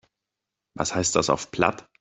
[0.75, 1.87] Was heißt das auf Platt?